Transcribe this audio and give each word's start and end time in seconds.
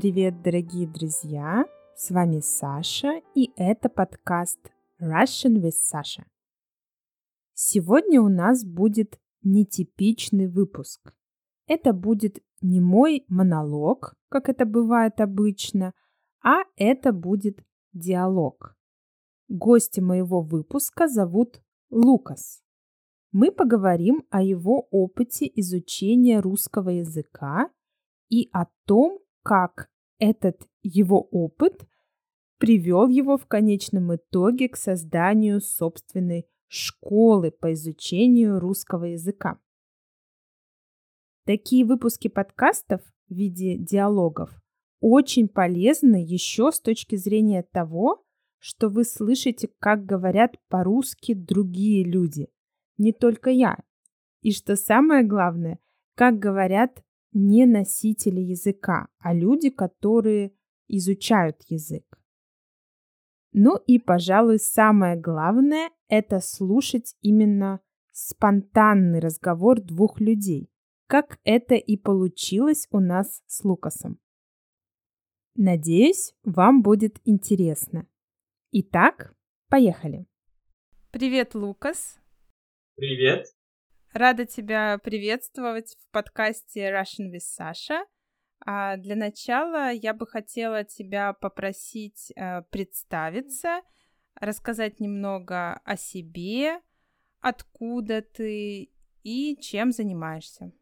Привет, 0.00 0.40
дорогие 0.40 0.86
друзья! 0.86 1.66
С 1.94 2.10
вами 2.10 2.40
Саша, 2.40 3.20
и 3.34 3.52
это 3.56 3.90
подкаст 3.90 4.58
Russian 4.98 5.60
with 5.60 5.74
Sasha. 5.92 6.24
Сегодня 7.52 8.22
у 8.22 8.30
нас 8.30 8.64
будет 8.64 9.20
нетипичный 9.42 10.46
выпуск. 10.46 11.14
Это 11.66 11.92
будет 11.92 12.42
не 12.62 12.80
мой 12.80 13.26
монолог, 13.28 14.14
как 14.30 14.48
это 14.48 14.64
бывает 14.64 15.20
обычно, 15.20 15.92
а 16.42 16.62
это 16.76 17.12
будет 17.12 17.62
диалог. 17.92 18.78
Гости 19.48 20.00
моего 20.00 20.40
выпуска 20.40 21.08
зовут 21.08 21.60
Лукас. 21.90 22.62
Мы 23.32 23.52
поговорим 23.52 24.24
о 24.30 24.40
его 24.40 24.88
опыте 24.90 25.44
изучения 25.56 26.40
русского 26.40 26.88
языка 26.88 27.68
и 28.30 28.48
о 28.54 28.64
том, 28.86 29.18
как 29.42 29.89
этот 30.20 30.68
его 30.82 31.20
опыт 31.32 31.88
привел 32.58 33.08
его 33.08 33.36
в 33.36 33.46
конечном 33.46 34.14
итоге 34.14 34.68
к 34.68 34.76
созданию 34.76 35.60
собственной 35.60 36.46
школы 36.68 37.50
по 37.50 37.72
изучению 37.72 38.60
русского 38.60 39.06
языка. 39.06 39.58
Такие 41.46 41.84
выпуски 41.84 42.28
подкастов 42.28 43.00
в 43.28 43.34
виде 43.34 43.76
диалогов 43.76 44.50
очень 45.00 45.48
полезны 45.48 46.22
еще 46.22 46.70
с 46.70 46.80
точки 46.80 47.16
зрения 47.16 47.62
того, 47.62 48.22
что 48.58 48.90
вы 48.90 49.04
слышите, 49.04 49.70
как 49.78 50.04
говорят 50.04 50.56
по-русски 50.68 51.32
другие 51.32 52.04
люди, 52.04 52.50
не 52.98 53.12
только 53.14 53.50
я. 53.50 53.78
И 54.42 54.52
что 54.52 54.76
самое 54.76 55.24
главное, 55.24 55.78
как 56.14 56.38
говорят 56.38 57.02
не 57.32 57.66
носители 57.66 58.40
языка, 58.40 59.08
а 59.18 59.32
люди, 59.34 59.70
которые 59.70 60.52
изучают 60.88 61.62
язык. 61.68 62.04
Ну 63.52 63.76
и, 63.86 63.98
пожалуй, 63.98 64.58
самое 64.58 65.16
главное– 65.16 65.90
это 66.08 66.40
слушать 66.40 67.16
именно 67.20 67.80
спонтанный 68.12 69.20
разговор 69.20 69.80
двух 69.80 70.20
людей, 70.20 70.70
как 71.06 71.38
это 71.44 71.74
и 71.74 71.96
получилось 71.96 72.86
у 72.90 73.00
нас 73.00 73.42
с 73.46 73.64
Лукасом. 73.64 74.20
Надеюсь, 75.56 76.34
вам 76.44 76.82
будет 76.82 77.20
интересно. 77.24 78.06
Итак, 78.70 79.34
поехали. 79.68 80.26
Привет, 81.10 81.54
Лукас. 81.54 82.20
Привет. 82.94 83.46
Рада 84.12 84.44
тебя 84.44 84.98
приветствовать 84.98 85.94
в 85.94 86.12
подкасте 86.12 86.90
Russian 86.90 87.30
with 87.32 87.44
Sasha. 87.58 88.00
А 88.66 88.96
для 88.96 89.14
начала 89.14 89.92
я 89.92 90.12
бы 90.12 90.26
хотела 90.26 90.82
тебя 90.82 91.32
попросить 91.32 92.32
э, 92.34 92.62
представиться, 92.70 93.82
рассказать 94.34 94.98
немного 94.98 95.80
о 95.84 95.96
себе, 95.96 96.80
откуда 97.40 98.20
ты 98.20 98.90
и 99.22 99.56
чем 99.62 99.92
занимаешься. 99.92 100.72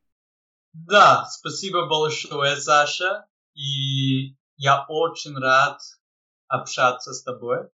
Да, 0.73 1.27
спасибо 1.27 1.87
большое, 1.87 2.57
Саша. 2.57 3.27
И 3.53 4.37
я 4.57 4.87
очень 4.89 5.37
рад 5.37 5.79
общаться 6.47 7.13
с 7.13 7.23
тобой. 7.23 7.69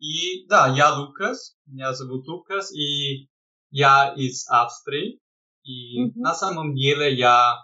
И 0.00 0.44
да, 0.48 0.66
я 0.66 0.92
Лукас, 0.92 1.56
меня 1.66 1.92
зовут 1.94 2.26
Лукас, 2.26 2.72
и 2.72 3.30
я 3.70 4.12
из 4.14 4.48
Австрии, 4.48 5.20
и 5.64 6.02
mm-hmm. 6.02 6.12
на 6.16 6.34
самом 6.34 6.74
деле 6.74 7.14
я, 7.14 7.56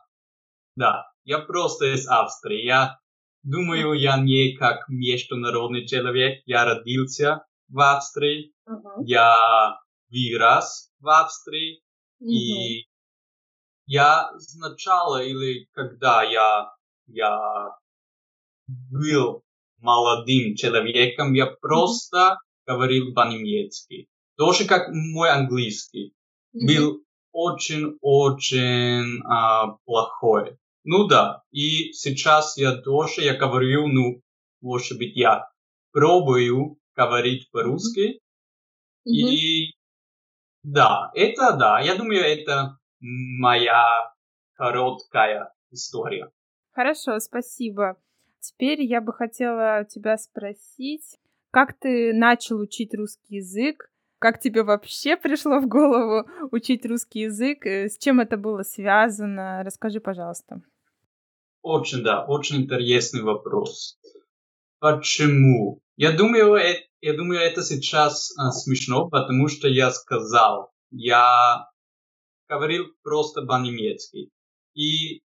да, 0.77 1.07
я 1.25 1.39
просто 1.39 1.95
из 1.95 2.07
Австрии. 2.07 2.65
Я 2.65 2.99
думаю, 3.43 3.95
я 3.95 4.19
не 4.19 4.57
как 4.57 4.89
международный 4.89 5.87
человек. 5.87 6.43
Я 6.47 6.65
родился 6.65 7.47
в 7.69 7.81
Австрии, 7.81 8.53
mm-hmm. 8.69 9.05
я 9.07 9.79
вырос 10.11 10.91
в 11.01 11.09
Австрии, 11.09 11.81
mm-hmm. 12.21 12.29
и 12.29 12.89
я 13.87 14.31
сначала 14.39 15.23
или 15.23 15.67
когда 15.73 16.23
я, 16.23 16.71
я 17.07 17.71
был 18.67 19.43
молодым 19.79 20.57
человеком, 20.57 21.33
я 21.33 21.47
просто 21.47 22.17
mm-hmm. 22.17 22.37
говорил 22.67 23.15
по-немецки 23.15 24.09
тоже 24.37 24.67
как 24.67 24.89
мой 24.93 25.31
английский, 25.31 26.15
mm-hmm. 26.55 26.67
был 26.67 27.05
очень-очень 27.33 29.23
а, 29.25 29.77
плохой. 29.85 30.59
Ну 30.85 31.07
да, 31.07 31.43
и 31.51 31.93
сейчас 31.93 32.57
я 32.57 32.77
тоже, 32.77 33.23
я 33.23 33.35
говорю, 33.35 33.89
ну, 33.89 34.21
может 34.61 34.99
быть, 34.99 35.17
я 35.17 35.49
пробую 35.93 36.79
говорить 36.95 37.51
по-русски. 37.51 38.21
Mm-hmm. 39.07 39.13
И 39.13 39.75
да, 40.63 41.11
это 41.15 41.57
да, 41.57 41.81
я 41.81 41.95
думаю, 41.97 42.21
это 42.21 42.79
моя 43.01 43.85
короткая 44.55 45.53
история. 45.71 46.31
Хорошо, 46.73 47.19
спасибо. 47.21 47.97
Теперь 48.41 48.83
я 48.83 49.01
бы 49.01 49.13
хотела 49.13 49.85
тебя 49.85 50.17
спросить, 50.17 51.19
как 51.51 51.79
ты 51.79 52.13
начал 52.13 52.59
учить 52.59 52.95
русский 52.95 53.37
язык, 53.37 53.91
как 54.25 54.41
тебе 54.41 54.63
вообще 54.63 55.19
пришло 55.19 55.59
в 55.61 55.69
голову 55.69 56.27
учить 56.51 56.87
русский 56.87 57.21
язык? 57.25 57.67
Э, 57.67 57.91
с 57.91 57.99
чем 57.99 58.21
это 58.21 58.39
было 58.39 58.63
связано? 58.63 59.63
Расскажи, 59.63 60.01
пожалуйста. 60.01 60.63
Очень, 61.61 62.03
да, 62.03 62.25
очень 62.25 62.63
интересный 62.63 63.21
вопрос. 63.21 63.99
Почему? 64.79 65.83
Я 65.97 66.13
думаю, 66.13 66.55
э, 66.55 66.77
я 67.03 67.15
думаю, 67.15 67.41
это 67.41 67.61
сейчас 67.61 68.33
а, 68.39 68.51
смешно, 68.51 69.11
потому 69.11 69.49
что 69.49 69.69
я 69.69 69.91
сказал, 69.91 70.73
я 70.91 71.69
говорил 72.49 72.87
просто 73.03 73.43
по-немецки. 73.43 74.31
И 74.73 75.21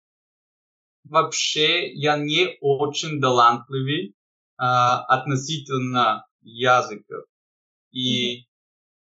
вообще 1.04 1.92
я 1.92 2.16
не 2.16 2.58
очень 2.62 3.20
талантливый 3.20 4.16
а, 4.56 5.04
относительно 5.04 6.26
языков. 6.44 7.26
И 7.92 8.46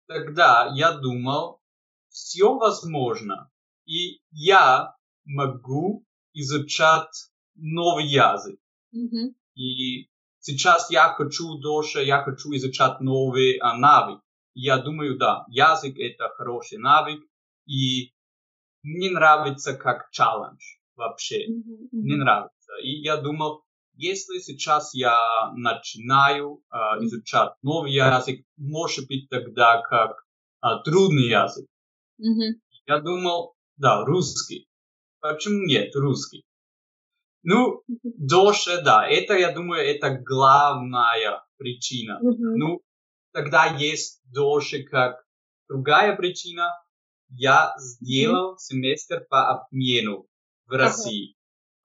тогда 0.06 0.70
я 0.74 0.92
думал, 0.92 1.60
все 2.08 2.54
возможно, 2.54 3.50
и 3.84 4.20
я 4.30 4.94
могу 5.24 6.04
изучать 6.32 7.30
новый 7.54 8.06
язык. 8.06 8.58
Mm-hmm. 8.94 9.34
И 9.54 10.08
сейчас 10.38 10.90
я 10.90 11.08
хочу 11.14 11.58
дольше, 11.58 12.02
я 12.02 12.22
хочу 12.22 12.54
изучать 12.54 13.00
новый 13.00 13.58
а, 13.58 13.76
навык. 13.76 14.20
Я 14.54 14.78
думаю, 14.78 15.18
да, 15.18 15.44
язык 15.48 15.98
это 15.98 16.28
хороший 16.30 16.78
навык, 16.78 17.20
и 17.66 18.14
мне 18.82 19.10
нравится 19.10 19.74
как 19.74 20.10
челлендж 20.10 20.62
вообще. 20.94 21.46
Mm-hmm. 21.48 21.88
Мне 21.92 22.16
нравится. 22.16 22.72
И 22.82 23.02
я 23.02 23.16
думал, 23.16 23.65
если 23.96 24.38
сейчас 24.40 24.94
я 24.94 25.18
начинаю 25.54 26.62
э, 26.70 26.76
изучать 27.04 27.52
новый 27.62 27.92
язык, 27.92 28.44
может 28.56 29.08
быть 29.08 29.28
тогда 29.30 29.80
как 29.82 30.24
э, 30.62 30.68
трудный 30.84 31.28
язык. 31.28 31.66
Mm-hmm. 32.20 32.60
Я 32.86 33.00
думал, 33.00 33.54
да, 33.76 34.04
русский. 34.04 34.68
Почему 35.20 35.64
нет, 35.66 35.94
русский? 35.94 36.44
Ну, 37.42 37.82
дольше, 38.02 38.82
да, 38.82 39.06
это, 39.08 39.34
я 39.34 39.52
думаю, 39.52 39.82
это 39.82 40.10
главная 40.10 41.42
причина. 41.56 42.20
Mm-hmm. 42.22 42.54
Ну, 42.56 42.82
тогда 43.32 43.66
есть 43.66 44.20
дольше 44.24 44.82
как 44.82 45.24
другая 45.68 46.16
причина. 46.16 46.70
Я 47.28 47.74
сделал 47.78 48.54
mm-hmm. 48.54 48.58
семестр 48.58 49.26
по 49.30 49.50
обмену 49.50 50.26
в 50.66 50.72
России. 50.72 51.35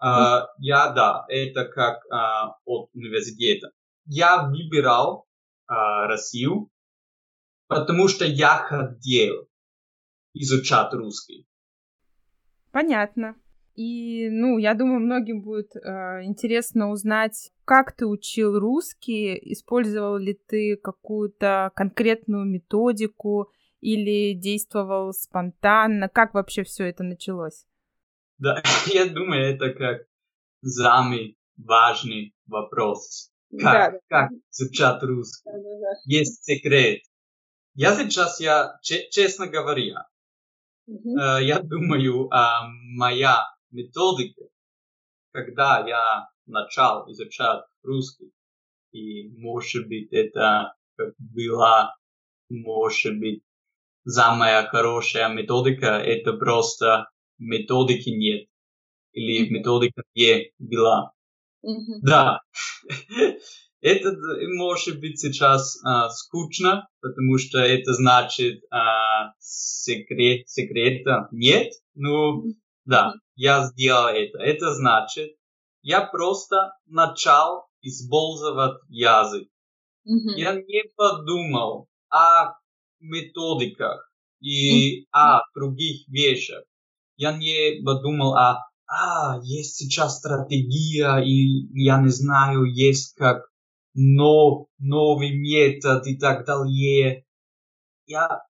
Uh, 0.03 0.47
я, 0.57 0.89
да, 0.93 1.25
это 1.29 1.65
как 1.65 1.99
uh, 2.11 2.53
от 2.65 2.89
университета. 2.93 3.71
Я 4.05 4.47
выбирал 4.47 5.27
uh, 5.69 6.07
Россию, 6.07 6.71
потому 7.67 8.07
что 8.07 8.25
я 8.25 8.57
хотел 8.57 9.47
изучать 10.33 10.91
русский. 10.93 11.45
Понятно. 12.71 13.35
И, 13.75 14.29
ну, 14.29 14.57
я 14.57 14.73
думаю, 14.73 14.99
многим 14.99 15.41
будет 15.41 15.75
э, 15.75 16.23
интересно 16.23 16.89
узнать, 16.89 17.51
как 17.63 17.95
ты 17.95 18.05
учил 18.05 18.59
русский, 18.59 19.39
использовал 19.53 20.17
ли 20.17 20.33
ты 20.33 20.75
какую-то 20.75 21.71
конкретную 21.73 22.45
методику 22.45 23.49
или 23.79 24.33
действовал 24.33 25.13
спонтанно, 25.13 26.09
как 26.09 26.33
вообще 26.33 26.63
все 26.63 26.89
это 26.89 27.03
началось? 27.03 27.65
Да, 28.41 28.61
я 28.87 29.05
думаю, 29.07 29.53
это 29.53 29.69
как 29.69 30.01
самый 30.63 31.37
важный 31.57 32.33
вопрос. 32.47 33.31
Как, 33.51 33.93
да, 33.93 33.99
как 34.07 34.31
изучать 34.51 35.03
русский? 35.03 35.43
Да, 35.45 35.57
да, 35.57 35.79
да. 35.79 36.01
Есть 36.05 36.43
секрет. 36.43 37.01
Я 37.75 37.95
сейчас, 37.95 38.39
я, 38.39 38.79
честно 38.81 39.47
говоря, 39.47 40.07
угу. 40.87 41.17
э, 41.17 41.43
я 41.43 41.59
думаю, 41.59 42.29
э, 42.29 42.37
моя 42.97 43.45
методика, 43.69 44.45
когда 45.31 45.85
я 45.87 46.27
начал 46.47 47.09
изучать 47.11 47.63
русский. 47.83 48.31
И, 48.91 49.29
может 49.37 49.87
быть, 49.87 50.11
это 50.11 50.73
как 50.97 51.13
была, 51.19 51.95
может 52.49 53.19
быть, 53.19 53.43
самая 54.05 54.67
хорошая 54.67 55.29
методика, 55.29 55.99
это 55.99 56.33
просто 56.33 57.07
методики 57.41 58.09
нет. 58.09 58.47
Или 59.13 59.49
методика 59.49 60.03
не 60.15 60.51
была. 60.59 61.11
Мгм. 61.63 61.99
Да, 62.01 62.39
это 63.81 64.15
может 64.55 64.99
быть 64.99 65.19
сейчас 65.19 65.77
а, 65.83 66.09
скучно, 66.09 66.87
потому 67.01 67.37
что 67.37 67.59
это 67.59 67.93
значит 67.93 68.61
а, 68.71 69.33
секрет, 69.39 70.47
секрета 70.47 71.27
нет. 71.31 71.73
Ну, 71.93 72.43
да, 72.85 73.13
я 73.35 73.67
сделал 73.67 74.07
это. 74.07 74.39
Это 74.39 74.73
значит, 74.73 75.35
я 75.81 76.01
просто 76.01 76.73
начал 76.85 77.65
использовать 77.81 78.79
язык. 78.87 79.47
Мгм. 80.05 80.35
Я 80.35 80.55
не 80.55 80.83
подумал 80.95 81.87
о 82.09 82.53
методиках 82.99 84.11
и 84.39 85.05
о 85.11 85.41
других 85.55 86.07
вещах. 86.07 86.63
Я 87.17 87.37
не 87.37 87.81
подумал 87.83 88.35
о, 88.35 88.65
а, 88.87 89.39
есть 89.43 89.75
сейчас 89.75 90.17
стратегия, 90.17 91.17
и 91.19 91.67
я 91.81 92.01
не 92.01 92.09
знаю, 92.09 92.65
есть 92.65 93.15
как 93.15 93.51
но, 93.93 94.67
новый 94.79 95.31
метод 95.31 96.07
и 96.07 96.17
так 96.17 96.45
далее. 96.45 97.25
Я, 98.05 98.43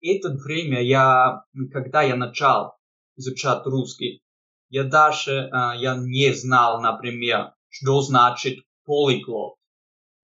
это 0.00 0.30
время, 0.30 0.82
я, 0.82 1.44
когда 1.72 2.02
я 2.02 2.16
начал 2.16 2.74
изучать 3.16 3.66
русский, 3.66 4.22
я 4.68 4.84
даже, 4.84 5.48
а, 5.52 5.74
я 5.76 5.96
не 5.96 6.32
знал, 6.32 6.80
например, 6.80 7.52
что 7.68 8.00
значит 8.00 8.64
полиглот 8.84 9.56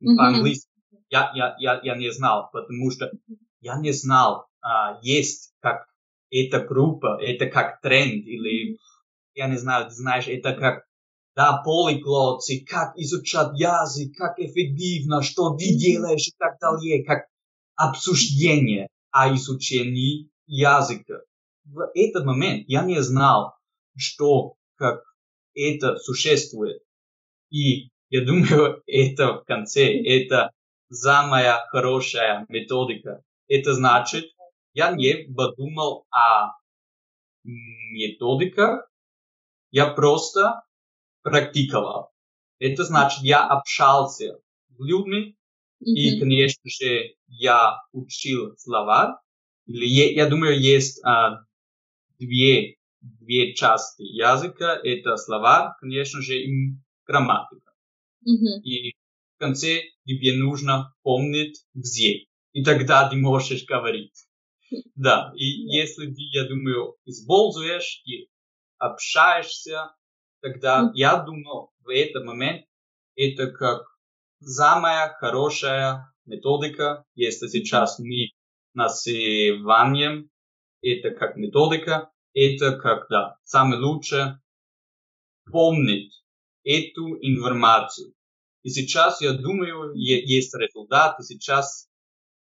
по-английски. 0.00 0.70
Я, 1.08 1.32
я, 1.34 1.56
я, 1.58 1.80
я 1.82 1.96
не 1.96 2.10
знал, 2.12 2.50
потому 2.52 2.90
что 2.90 3.10
я 3.60 3.78
не 3.78 3.92
знал, 3.92 4.48
а, 4.60 4.98
есть 5.02 5.54
как 5.60 5.86
эта 6.44 6.60
группа, 6.60 7.18
это 7.22 7.46
как 7.46 7.80
тренд, 7.80 8.26
или 8.26 8.78
я 9.34 9.48
не 9.48 9.56
знаю, 9.56 9.86
ты 9.88 9.94
знаешь, 9.94 10.28
это 10.28 10.54
как 10.54 10.84
да, 11.36 11.62
полиглотцы, 11.62 12.64
как 12.66 12.96
изучать 12.96 13.50
язык, 13.58 14.16
как 14.16 14.38
эффективно, 14.38 15.22
что 15.22 15.54
ты 15.54 15.74
делаешь 15.74 16.28
и 16.28 16.32
так 16.38 16.58
далее, 16.58 17.04
как 17.04 17.26
обсуждение 17.74 18.88
о 19.10 19.34
изучении 19.34 20.30
языка. 20.46 21.20
В 21.64 21.90
этот 21.94 22.24
момент 22.24 22.64
я 22.68 22.82
не 22.84 23.02
знал, 23.02 23.54
что 23.96 24.54
как 24.76 25.02
это 25.54 25.96
существует. 25.98 26.80
И 27.50 27.90
я 28.08 28.24
думаю, 28.24 28.82
это 28.86 29.34
в 29.34 29.44
конце, 29.44 29.92
это 29.92 30.52
самая 30.90 31.66
хорошая 31.68 32.46
методика. 32.48 33.22
Это 33.48 33.74
значит, 33.74 34.24
я 34.76 34.92
не 34.92 35.32
подумал 35.34 36.06
о 36.10 36.48
м, 37.46 37.54
методиках, 37.92 38.88
я 39.70 39.86
просто 39.86 40.62
практиковал. 41.22 42.12
Это 42.58 42.84
значит, 42.84 43.22
я 43.22 43.46
общался 43.46 44.38
с 44.68 44.78
людьми, 44.78 45.34
и, 45.80 46.10
Мгм. 46.10 46.20
конечно 46.20 46.62
же, 46.70 47.14
я 47.28 47.78
учил 47.92 48.54
слова. 48.58 49.22
Или 49.66 49.86
я 49.86 50.28
думаю, 50.28 50.60
есть 50.60 51.02
а, 51.04 51.40
две, 52.18 52.76
две 53.00 53.54
части 53.54 54.02
языка. 54.02 54.78
Это 54.82 55.16
слова, 55.16 55.76
конечно 55.80 56.20
же, 56.20 56.38
и 56.38 56.76
грамматика. 57.06 57.72
Мгм. 58.22 58.60
И 58.62 58.92
в 58.92 59.38
конце 59.38 59.82
тебе 60.06 60.34
нужно 60.36 60.92
помнить 61.02 61.64
все. 61.82 62.26
И 62.52 62.62
тогда 62.64 63.08
ты 63.08 63.16
можешь 63.16 63.64
говорить. 63.64 64.25
Да, 64.94 65.32
и 65.36 65.44
если 65.44 66.06
ты, 66.06 66.22
я 66.32 66.48
думаю, 66.48 66.96
используешь 67.04 68.02
и 68.04 68.28
общаешься, 68.78 69.94
тогда 70.40 70.90
я 70.94 71.16
думаю, 71.18 71.70
в 71.80 71.88
этот 71.88 72.24
момент 72.24 72.66
это 73.14 73.50
как 73.50 73.86
самая 74.40 75.12
хорошая 75.14 76.12
методика, 76.24 77.04
если 77.14 77.46
сейчас 77.48 77.98
мы 77.98 78.30
называем 78.74 80.30
это 80.82 81.10
как 81.10 81.36
методика, 81.36 82.10
это 82.34 82.76
как, 82.76 83.06
да, 83.08 83.38
самое 83.44 83.80
лучшее 83.80 84.40
помнить 85.50 86.22
эту 86.64 87.16
информацию. 87.22 88.12
И 88.62 88.68
сейчас, 88.68 89.20
я 89.20 89.32
думаю, 89.32 89.94
есть 89.94 90.54
результат, 90.54 91.18
и 91.20 91.22
сейчас 91.22 91.88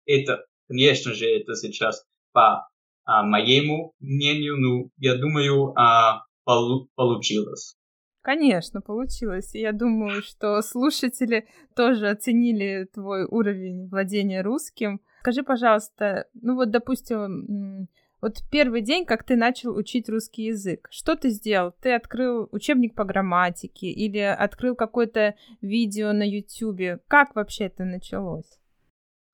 это, 0.07 0.47
конечно 0.69 1.13
же, 1.13 1.27
это 1.27 1.55
сейчас 1.55 2.05
по 2.33 2.69
а, 3.05 3.23
моему 3.23 3.93
мнению, 4.01 4.57
ну, 4.57 4.91
я 4.99 5.17
думаю, 5.17 5.73
а, 5.79 6.25
полу- 6.45 6.89
получилось. 6.95 7.77
Конечно, 8.23 8.81
получилось. 8.81 9.55
И 9.55 9.61
я 9.61 9.71
думаю, 9.73 10.23
что 10.23 10.61
слушатели 10.61 11.47
тоже 11.77 12.09
оценили 12.09 12.89
твой 12.93 13.25
уровень 13.25 13.89
владения 13.89 14.43
русским. 14.43 15.01
Скажи, 15.21 15.45
пожалуйста, 15.45 16.27
ну 16.35 16.57
вот, 16.57 16.71
допустим, 16.71 17.89
вот 18.21 18.39
первый 18.51 18.81
день, 18.81 19.05
как 19.05 19.23
ты 19.23 19.37
начал 19.37 19.77
учить 19.77 20.09
русский 20.09 20.45
язык, 20.47 20.89
что 20.91 21.15
ты 21.15 21.31
сделал? 21.31 21.73
Ты 21.81 21.95
открыл 21.95 22.49
учебник 22.51 22.97
по 22.97 23.05
грамматике 23.05 23.87
или 23.87 24.19
открыл 24.19 24.75
какое-то 24.75 25.37
видео 25.61 26.13
на 26.13 26.29
YouTube? 26.29 27.01
Как 27.07 27.37
вообще 27.37 27.67
это 27.67 27.85
началось? 27.85 28.59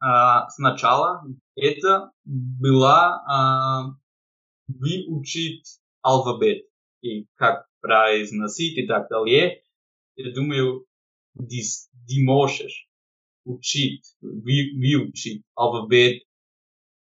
А, 0.04 0.48
сначала 0.50 1.22
это 1.54 2.10
была 2.24 3.22
а, 3.24 3.94
выучить 4.66 5.78
алфавит 6.00 6.66
и 7.02 7.26
как 7.36 7.68
произносить 7.80 8.76
и 8.78 8.86
так 8.88 9.08
далее. 9.08 9.62
Я 10.16 10.34
думаю, 10.34 10.86
ты, 11.38 11.60
ты 12.08 12.24
можешь 12.24 12.88
учить, 13.44 14.16
вы- 14.20 14.72
выучить 14.74 15.44
алфавит 15.54 16.24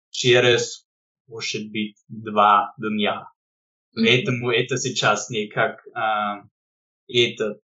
через, 0.09 0.87
может 1.27 1.71
быть, 1.71 2.03
два 2.09 2.73
дня. 2.79 3.29
Поэтому 3.95 4.51
это 4.51 4.79
сейчас 4.79 5.29
не 5.29 5.49
как 5.49 5.87
а, 5.95 6.45
этот 7.09 7.61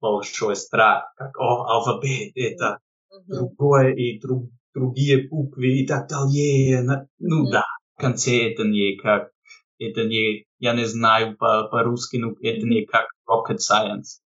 большой 0.00 0.54
страх, 0.54 1.12
как 1.16 1.36
о, 1.40 1.64
алфавит, 1.64 2.36
это 2.36 2.78
другое 3.26 3.92
и 3.94 4.20
друг- 4.20 4.50
другие 4.76 5.26
буквы 5.28 5.80
и 5.80 5.86
так 5.86 6.08
далее. 6.08 6.82
Ну 7.18 7.50
да, 7.50 7.64
в 7.96 8.00
конце 8.00 8.52
это 8.52 8.64
не 8.64 8.96
как, 8.96 9.30
это 9.78 10.04
не, 10.04 10.44
я 10.58 10.74
не 10.74 10.84
знаю 10.84 11.36
по- 11.36 11.68
по-русски, 11.68 12.18
но 12.18 12.32
это 12.42 12.66
не 12.66 12.84
как 12.84 13.06
rocket 13.28 13.56
science. 13.56 14.20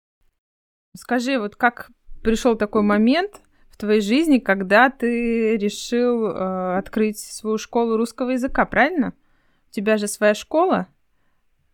Скажи, 0.96 1.38
вот 1.38 1.56
как 1.56 1.92
пришел 2.24 2.58
такой 2.58 2.82
момент 2.82 3.42
в 3.70 3.78
твоей 3.78 4.02
жизни, 4.02 4.40
когда 4.40 4.90
ты 4.90 5.58
решил 5.58 6.28
э, 6.28 6.78
открыть 6.78 7.20
свою 7.20 7.58
школу 7.58 7.98
русского 7.98 8.32
языка, 8.32 8.66
правильно? 8.66 9.14
У 9.70 9.72
тебя 9.72 9.98
же 9.98 10.08
своя 10.08 10.34
школа. 10.34 10.88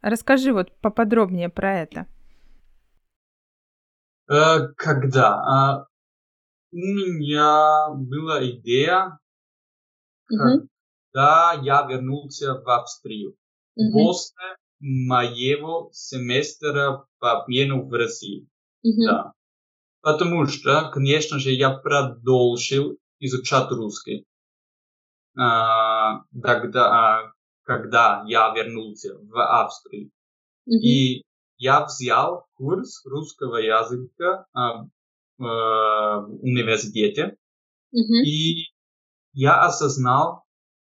Расскажи 0.02 0.52
вот 0.52 0.76
поподробнее 0.82 1.50
про 1.50 1.80
это. 1.80 2.08
Э, 4.30 4.68
когда? 4.76 5.88
У 6.74 6.78
меня 6.78 7.90
была 7.94 8.44
идея, 8.50 9.20
Мгм. 10.28 10.68
когда 11.12 11.54
я 11.62 11.84
вернулся 11.84 12.56
в 12.56 12.68
Австрию. 12.68 13.36
Мгм. 13.76 13.92
После 13.92 14.58
моего 14.80 15.92
семестра 15.94 17.06
по 17.20 17.44
обмену 17.44 17.88
в 17.88 17.94
России. 17.94 18.48
Мгм. 18.82 19.06
Да. 19.06 19.34
Потому 20.02 20.48
что, 20.48 20.90
конечно 20.92 21.38
же, 21.38 21.52
я 21.52 21.70
продолжил 21.70 22.98
изучать 23.20 23.70
русский. 23.70 24.26
А, 25.38 26.24
тогда, 26.42 26.88
а, 26.88 27.34
когда 27.62 28.24
я 28.26 28.52
вернулся 28.56 29.16
в 29.20 29.38
Австрию. 29.40 30.10
Мгм. 30.66 30.80
И 30.80 31.24
я 31.58 31.86
взял 31.86 32.48
курс 32.56 33.06
русского 33.06 33.58
языка 33.58 34.48
а, 34.54 34.88
в 35.38 36.28
университете. 36.42 37.38
Мгм. 37.92 38.24
И 38.26 38.74
я 39.34 39.62
осознал, 39.66 40.44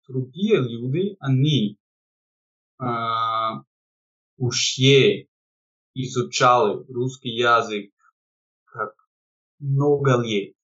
другие 0.08 0.60
люди, 0.60 1.16
они 1.20 1.78
а, 2.78 3.62
уже 4.36 5.26
изучали 5.94 6.84
русский 6.92 7.30
язык 7.30 7.92
как 8.64 8.92
много 9.58 10.20
лет. 10.20 10.54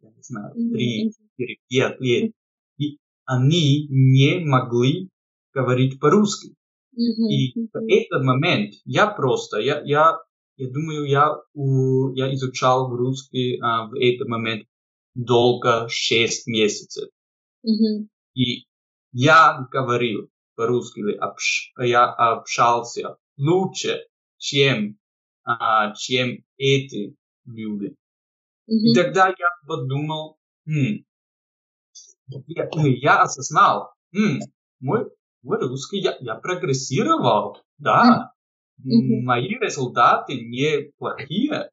Я 0.00 0.10
не 0.10 0.22
знаю, 0.22 0.54
три, 0.54 1.12
четыре, 1.12 1.58
пять 1.68 2.00
лет. 2.00 2.32
И 2.78 2.98
они 3.24 3.86
не 3.88 4.44
могли 4.44 5.10
говорить 5.52 5.98
по-русски. 5.98 6.54
Мгм. 6.92 7.28
И 7.28 7.68
в 7.72 7.76
этот 7.88 8.22
момент 8.22 8.74
я 8.84 9.08
просто, 9.08 9.58
я, 9.58 9.82
я 9.84 10.18
я 10.56 10.70
думаю, 10.70 11.04
я, 11.04 11.36
у, 11.54 12.10
я 12.14 12.32
изучал 12.34 12.88
русский 12.94 13.58
а, 13.60 13.86
в 13.86 13.94
этот 13.94 14.28
момент 14.28 14.66
долго 15.14 15.86
6 15.88 16.46
месяцев. 16.46 17.10
Мгм. 17.62 18.08
И 18.34 18.66
я 19.12 19.66
говорил 19.70 20.30
по-русски, 20.54 21.00
общ- 21.18 21.72
я 21.78 22.06
общался 22.10 23.16
лучше, 23.36 24.06
чем, 24.38 24.98
а, 25.44 25.94
чем 25.94 26.44
эти 26.56 27.14
люди. 27.44 27.94
И 28.66 28.74
Мгм. 28.74 28.94
тогда 28.94 29.28
я 29.28 29.48
подумал, 29.66 30.38
«М, 30.66 31.04
я, 32.28 32.68
я 32.74 33.22
осознал, 33.22 33.92
«М, 34.12 34.40
мой, 34.80 35.06
мой 35.42 35.58
русский, 35.60 35.98
я, 35.98 36.16
я 36.20 36.34
прогрессировал, 36.34 37.58
да, 37.78 38.32
Мои 38.78 39.48
результаты 39.58 40.40
неплохие. 40.40 41.70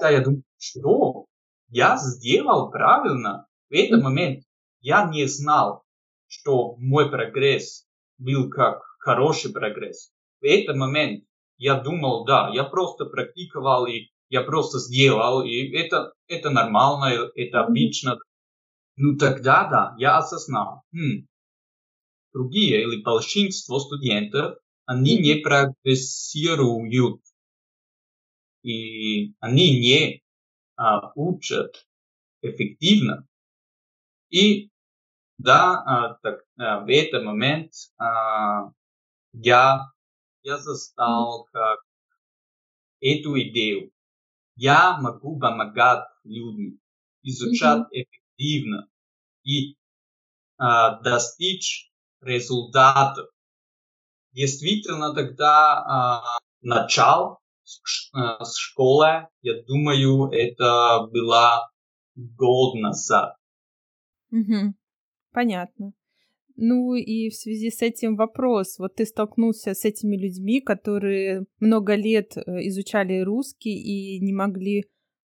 Да, 0.00 0.10
я 0.10 0.20
думаю, 0.20 0.42
что 0.58 1.26
я 1.68 1.96
сделал 1.98 2.70
правильно. 2.70 3.46
В 3.70 3.74
этот 3.74 4.02
момент 4.02 4.44
я 4.80 5.04
не 5.04 5.26
знал, 5.26 5.84
что 6.26 6.76
мой 6.76 7.10
прогресс 7.10 7.86
был 8.18 8.48
как 8.50 8.82
хороший 8.98 9.52
прогресс. 9.52 10.10
В 10.40 10.44
этот 10.44 10.76
момент 10.76 11.24
я 11.58 11.80
думал, 11.80 12.24
да, 12.24 12.50
я 12.52 12.64
просто 12.64 13.04
практиковал 13.04 13.86
и 13.86 14.08
я 14.30 14.42
просто 14.42 14.78
сделал, 14.78 15.42
и 15.42 15.70
это, 15.74 16.12
это 16.26 16.50
нормально, 16.50 17.30
это 17.34 17.64
обычно. 17.64 18.18
Ну 18.96 19.16
тогда, 19.16 19.68
да, 19.68 19.94
я 19.98 20.18
осознал, 20.18 20.82
«Хм, 20.92 21.26
другие 22.32 22.82
или 22.82 23.02
большинство 23.02 23.78
студентов, 23.78 24.58
они 24.88 25.18
не 25.18 25.34
прогрессируют, 25.34 27.20
и 28.62 29.34
они 29.38 29.78
не 29.80 30.22
а, 30.76 31.12
учат 31.14 31.86
эффективно. 32.40 33.28
И 34.30 34.70
да, 35.36 35.82
а, 35.84 36.14
так, 36.22 36.40
а, 36.56 36.80
в 36.80 36.88
этот 36.88 37.22
момент 37.22 37.74
а, 37.98 38.72
я, 39.34 39.92
я 40.42 40.56
застал 40.56 41.46
как 41.52 41.80
эту 43.00 43.38
идею. 43.42 43.92
Я 44.56 44.98
могу 45.02 45.38
помогать 45.38 46.08
людям 46.24 46.80
изучать 47.22 47.86
эффективно 47.90 48.88
и 49.44 49.76
а, 50.56 50.98
достичь 51.02 51.92
результатов. 52.22 53.28
Действительно, 54.32 55.14
тогда 55.14 55.78
а, 55.78 56.38
начал 56.60 57.38
а, 58.12 58.44
с 58.44 58.56
школы, 58.56 59.28
я 59.42 59.62
думаю, 59.66 60.30
это 60.30 61.06
было 61.10 61.70
год 62.14 62.74
назад. 62.74 63.34
Мгм. 64.30 64.74
Понятно. 65.32 65.92
Ну 66.56 66.94
и 66.94 67.30
в 67.30 67.34
связи 67.34 67.70
с 67.70 67.82
этим 67.82 68.16
вопрос. 68.16 68.78
Вот 68.78 68.96
ты 68.96 69.06
столкнулся 69.06 69.74
с 69.74 69.84
этими 69.84 70.16
людьми, 70.16 70.60
которые 70.60 71.44
много 71.60 71.94
лет 71.94 72.36
э, 72.36 72.40
изучали 72.66 73.20
русский 73.20 73.74
и 73.74 74.18
не 74.20 74.32
могли 74.32 74.84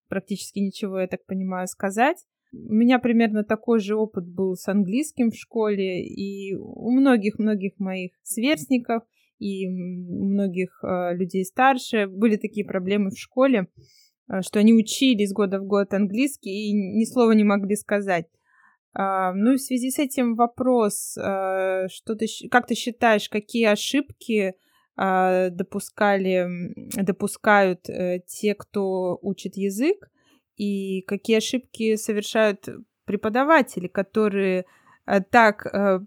практически 0.08 0.58
ничего, 0.58 1.00
я 1.00 1.06
так 1.06 1.24
понимаю, 1.24 1.66
сказать. 1.68 2.18
У 2.52 2.72
меня 2.72 2.98
примерно 2.98 3.44
такой 3.44 3.80
же 3.80 3.96
опыт 3.96 4.26
был 4.26 4.54
с 4.54 4.68
английским 4.68 5.30
в 5.30 5.36
школе, 5.36 6.04
и 6.04 6.54
у 6.54 6.90
многих-многих 6.90 7.78
моих 7.78 8.12
сверстников 8.22 9.02
и 9.38 9.66
у 9.66 10.24
многих 10.24 10.78
э, 10.84 11.14
людей 11.16 11.44
старше 11.44 12.06
были 12.06 12.36
такие 12.36 12.64
проблемы 12.64 13.10
в 13.10 13.18
школе, 13.18 13.66
э, 14.28 14.42
что 14.42 14.60
они 14.60 14.72
учили 14.72 15.22
из 15.22 15.32
года 15.32 15.58
в 15.58 15.64
год 15.64 15.92
английский 15.94 16.68
и 16.68 16.72
ни 16.72 17.04
слова 17.04 17.32
не 17.32 17.42
могли 17.42 17.74
сказать. 17.74 18.26
А, 18.94 19.32
ну 19.32 19.54
и 19.54 19.56
в 19.56 19.60
связи 19.62 19.90
с 19.90 19.98
этим 19.98 20.34
вопрос, 20.34 21.16
а, 21.18 21.88
что 21.88 22.14
ты, 22.14 22.26
как 22.50 22.66
ты 22.66 22.74
считаешь, 22.74 23.28
какие 23.28 23.66
ошибки 23.66 24.54
а, 24.96 25.48
допускали, 25.48 26.46
допускают 26.94 27.88
э, 27.88 28.20
те, 28.26 28.54
кто 28.54 29.18
учит 29.22 29.56
язык, 29.56 30.10
и 30.56 31.02
какие 31.02 31.38
ошибки 31.38 31.96
совершают 31.96 32.68
преподаватели, 33.04 33.88
которые 33.88 34.64
э, 35.06 35.20
так 35.20 35.66
э, 35.66 36.00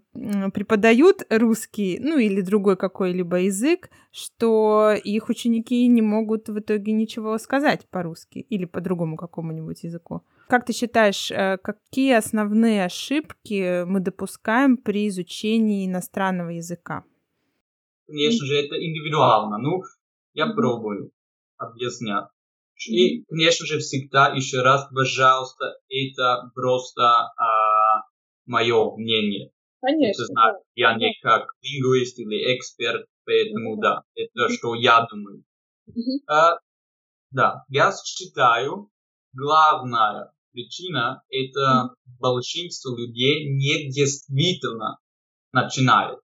преподают 0.52 1.26
русский, 1.30 1.98
ну 2.00 2.18
или 2.18 2.40
другой 2.40 2.76
какой-либо 2.76 3.36
язык, 3.40 3.90
что 4.12 4.94
их 5.04 5.28
ученики 5.28 5.86
не 5.88 6.02
могут 6.02 6.48
в 6.48 6.58
итоге 6.58 6.92
ничего 6.92 7.38
сказать 7.38 7.86
по-русски 7.90 8.38
или 8.38 8.64
по 8.64 8.80
другому 8.80 9.16
какому-нибудь 9.16 9.84
языку. 9.84 10.22
Как 10.48 10.64
ты 10.64 10.72
считаешь, 10.72 11.30
э, 11.30 11.58
какие 11.62 12.14
основные 12.14 12.84
ошибки 12.84 13.84
мы 13.84 14.00
допускаем 14.00 14.76
при 14.76 15.08
изучении 15.08 15.86
иностранного 15.86 16.50
языка? 16.50 17.04
Конечно 18.06 18.46
же, 18.46 18.54
это 18.54 18.76
индивидуально. 18.76 19.58
Ну, 19.58 19.82
я 20.34 20.46
пробую 20.46 21.10
объяснять. 21.56 22.26
И, 22.84 23.24
конечно 23.24 23.66
же, 23.66 23.78
всегда 23.78 24.28
еще 24.28 24.62
раз, 24.62 24.86
пожалуйста, 24.94 25.78
это 25.88 26.50
просто 26.54 27.32
мое 28.44 28.96
мнение. 28.96 29.50
Конечно. 29.80 30.22
Это 30.22 30.32
знаю, 30.32 30.54
да. 30.54 30.60
я 30.74 30.96
не 30.96 31.12
как 31.22 31.48
лингвист 31.62 32.18
или 32.18 32.56
эксперт, 32.56 33.06
поэтому 33.24 33.76
да, 33.80 34.02
это 34.14 34.48
что 34.52 34.74
я 34.74 35.06
думаю. 35.10 35.44
А, 36.26 36.58
да, 37.30 37.64
я 37.68 37.92
считаю, 37.92 38.90
главная 39.32 40.32
причина 40.52 41.22
это 41.28 41.94
большинство 42.18 42.96
людей 42.96 43.48
не 43.54 43.90
действительно 43.90 44.98
начинает. 45.52 46.18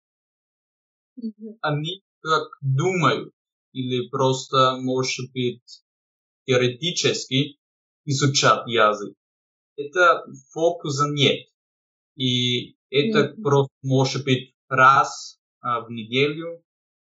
Они 1.60 2.02
как 2.20 2.48
думают 2.62 3.32
или 3.72 4.08
просто, 4.08 4.76
может 4.80 5.30
быть, 5.32 5.82
теоретически 6.46 7.58
изучать 8.04 8.66
язык. 8.66 9.14
Это 9.76 10.24
фокуса 10.52 11.08
нет. 11.10 11.46
И 12.16 12.76
это 12.90 13.32
Мгм. 13.34 13.42
просто 13.42 13.72
может 13.82 14.24
быть 14.24 14.54
раз 14.68 15.38
а, 15.60 15.80
в 15.80 15.90
неделю 15.90 16.62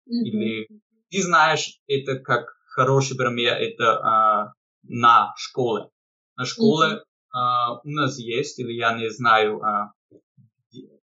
Мгм. 0.06 0.24
или 0.24 0.68
ты 1.10 1.22
знаешь, 1.22 1.80
это 1.86 2.18
как 2.18 2.46
хороший 2.66 3.16
пример, 3.16 3.54
это 3.54 3.98
а, 3.98 4.52
на 4.82 5.32
школе. 5.36 5.88
На 6.36 6.44
школе 6.44 7.02
а, 7.32 7.78
у 7.80 7.88
нас 7.88 8.18
есть, 8.18 8.58
или 8.58 8.72
я 8.72 8.96
не 8.98 9.10
знаю, 9.10 9.62
а, 9.62 9.92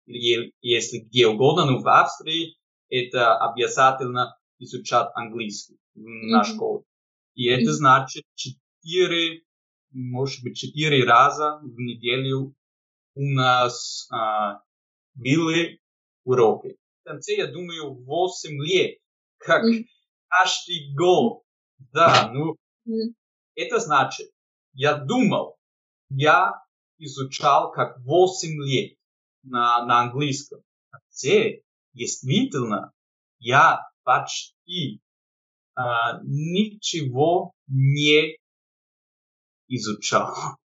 где- 0.05 0.51
если 0.61 0.99
где 0.99 1.27
угодно, 1.27 1.65
но 1.65 1.79
в 1.79 1.87
Австрии 1.87 2.55
это 2.89 3.37
обязательно 3.37 4.37
изучать 4.59 5.09
английский 5.15 5.77
на 5.95 6.39
Мгм. 6.43 6.45
школе. 6.45 6.83
И 7.35 7.47
это 7.47 7.73
значит 7.73 8.25
четыре, 8.35 9.43
может 9.91 10.43
быть, 10.43 10.57
четыре 10.57 11.03
раза 11.03 11.59
в 11.61 11.79
неделю 11.79 12.55
у 13.15 13.25
нас 13.25 14.07
а, 14.11 14.61
были 15.15 15.79
уроки. 16.23 16.77
В 17.01 17.09
конце, 17.09 17.35
я 17.35 17.47
думаю, 17.47 17.93
8 18.05 18.63
лет, 18.63 18.97
как 19.37 19.63
Мгм. 19.63 19.85
каждый 20.27 20.93
год. 20.95 21.43
Да, 21.91 22.31
ну, 22.31 22.55
это 23.55 23.79
значит, 23.79 24.31
я 24.73 24.95
думал, 24.95 25.57
я 26.09 26.53
изучал 26.97 27.71
как 27.71 27.99
8 27.99 28.63
лет 28.63 28.97
на, 29.43 29.85
на 29.85 30.01
английском. 30.01 30.61
В 30.87 30.91
конце, 30.91 31.61
действительно, 31.93 32.93
я 33.39 33.81
почти 34.03 35.02
а, 35.75 36.19
ничего 36.23 37.53
не 37.67 38.37
изучал. 39.67 40.33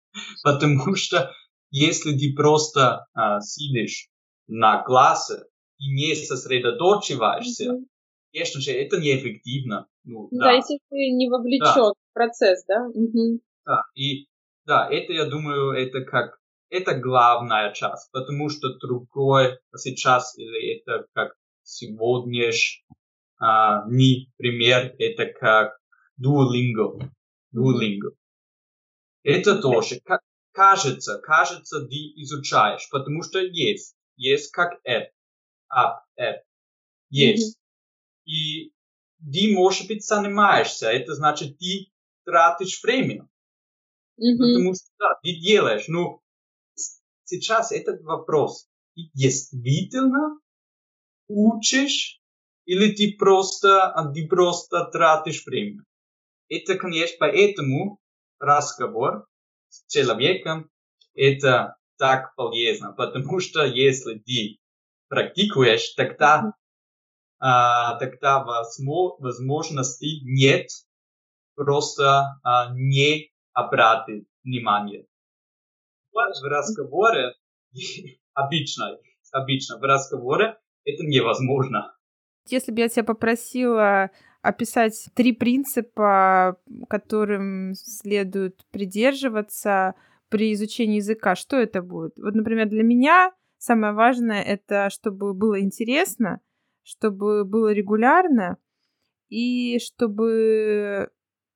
Потому 0.42 0.94
что 0.96 1.32
если 1.70 2.16
ты 2.16 2.32
просто 2.34 3.06
а, 3.14 3.40
сидишь 3.40 4.08
на 4.46 4.82
классе 4.82 5.44
и 5.78 5.92
не 5.92 6.14
сосредоточиваешься, 6.14 7.72
Мгм. 7.72 7.86
конечно 8.32 8.60
же, 8.60 8.72
это 8.72 8.98
неэффективно. 8.98 9.88
Ну, 10.04 10.28
Да, 10.30 10.46
да, 10.46 10.52
если 10.52 10.78
ты 10.88 11.10
не 11.10 11.28
вовлечен 11.28 11.92
в 11.92 12.14
процесс, 12.14 12.64
да? 12.66 12.86
Мгм. 12.94 13.40
да. 13.66 13.82
И 13.94 14.26
да, 14.64 14.88
это, 14.90 15.12
я 15.12 15.26
думаю, 15.26 15.72
это 15.72 16.02
как 16.02 16.38
это 16.70 16.94
главная 16.98 17.72
часть, 17.72 18.10
потому 18.12 18.48
что 18.48 18.74
другой 18.78 19.58
сейчас, 19.76 20.36
или 20.36 20.76
это 20.78 21.06
как 21.12 21.34
сегодняшний 21.62 22.84
а, 23.38 23.88
дни 23.88 24.30
пример, 24.36 24.94
это 24.98 25.26
как 25.26 25.78
Duolingo. 26.20 27.00
Duolingo. 27.54 28.16
Это 29.22 29.60
тоже 29.60 30.00
ка- 30.00 30.20
кажется, 30.52 31.18
кажется, 31.18 31.80
ты 31.86 31.96
изучаешь, 32.22 32.88
потому 32.90 33.22
что 33.22 33.38
есть, 33.40 33.94
есть 34.16 34.50
как 34.52 34.74
app, 34.86 35.08
app, 35.70 36.00
app, 36.18 36.36
есть. 37.10 37.58
И 38.24 38.72
ты, 39.20 39.52
может 39.52 39.88
быть, 39.88 40.04
занимаешься. 40.04 40.88
Это 40.90 41.14
значит, 41.14 41.58
ты 41.58 41.90
тратишь 42.24 42.82
время. 42.82 43.28
Мгм. 44.16 44.38
Потому 44.38 44.74
что 44.74 44.86
да, 44.98 45.14
ты 45.22 45.34
делаешь. 45.40 45.84
Ну, 45.88 46.22
с- 46.74 47.02
сейчас 47.24 47.72
этот 47.72 48.02
вопрос. 48.02 48.68
Ты 48.94 49.10
действительно 49.14 50.38
учишь 51.28 52.20
или 52.66 52.92
ты 52.92 53.16
просто, 53.16 53.86
а, 53.86 54.12
ты 54.12 54.26
просто 54.26 54.84
тратишь 54.86 55.44
время? 55.46 55.84
Это, 56.48 56.76
конечно, 56.76 57.16
поэтому 57.20 58.00
разговор 58.38 59.26
с 59.68 59.86
человеком 59.92 60.70
это 61.14 61.76
так 61.98 62.34
полезно, 62.36 62.92
потому 62.92 63.40
что 63.40 63.64
если 63.64 64.18
ты 64.18 64.58
практикуешь, 65.08 65.94
тогда, 65.94 66.52
а, 67.38 67.96
тогда 67.98 68.44
возмо- 68.46 69.16
возможности 69.18 70.20
нет 70.24 70.68
просто 71.54 72.38
а, 72.42 72.72
не 72.74 73.30
обратить 73.52 74.26
внимание. 74.44 75.06
В 76.12 76.48
разговоре 76.48 77.34
обычно, 78.34 78.98
обычно 79.32 79.78
в 79.78 79.82
разговоре 79.82 80.58
это 80.84 81.04
невозможно. 81.04 81.95
Если 82.50 82.72
бы 82.72 82.80
я 82.80 82.88
тебя 82.88 83.04
попросила 83.04 84.10
описать 84.42 85.08
три 85.14 85.32
принципа, 85.32 86.58
которым 86.88 87.74
следует 87.74 88.64
придерживаться 88.70 89.94
при 90.28 90.52
изучении 90.52 90.96
языка, 90.96 91.34
что 91.34 91.56
это 91.56 91.82
будет? 91.82 92.14
Вот, 92.16 92.34
например, 92.34 92.68
для 92.68 92.82
меня 92.82 93.32
самое 93.58 93.92
важное 93.92 94.42
это 94.42 94.90
чтобы 94.90 95.34
было 95.34 95.60
интересно, 95.60 96.40
чтобы 96.82 97.44
было 97.44 97.72
регулярно 97.72 98.58
и 99.28 99.78
чтобы 99.78 101.10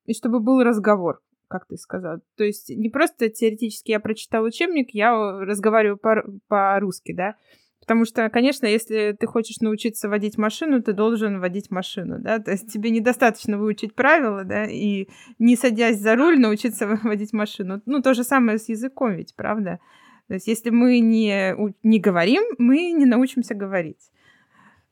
и 0.06 0.14
чтобы 0.14 0.40
был 0.40 0.62
разговор, 0.62 1.22
как 1.48 1.66
ты 1.66 1.76
сказал. 1.76 2.18
То 2.36 2.44
есть 2.44 2.68
не 2.70 2.88
просто 2.88 3.28
теоретически 3.28 3.92
я 3.92 4.00
прочитал 4.00 4.44
учебник, 4.44 4.90
я 4.92 5.12
разговариваю 5.40 5.98
по- 5.98 6.24
по-русски, 6.48 7.12
да, 7.12 7.36
Потому 7.80 8.04
что, 8.04 8.28
конечно, 8.28 8.66
если 8.66 9.16
ты 9.18 9.26
хочешь 9.26 9.60
научиться 9.60 10.08
водить 10.08 10.36
машину, 10.36 10.82
ты 10.82 10.92
должен 10.92 11.40
водить 11.40 11.70
машину, 11.70 12.18
да, 12.20 12.38
то 12.38 12.50
есть 12.50 12.70
тебе 12.70 12.90
недостаточно 12.90 13.58
выучить 13.58 13.94
правила, 13.94 14.44
да, 14.44 14.66
и 14.66 15.08
не 15.38 15.56
садясь 15.56 15.98
за 15.98 16.14
руль 16.14 16.38
научиться 16.38 16.86
водить 17.02 17.32
машину. 17.32 17.82
Ну, 17.86 18.02
то 18.02 18.14
же 18.14 18.22
самое 18.22 18.58
с 18.58 18.68
языком 18.68 19.14
ведь, 19.14 19.34
правда? 19.34 19.80
То 20.28 20.34
есть 20.34 20.46
если 20.46 20.70
мы 20.70 21.00
не, 21.00 21.56
не 21.82 21.98
говорим, 21.98 22.42
мы 22.58 22.92
не 22.92 23.06
научимся 23.06 23.54
говорить. 23.54 24.10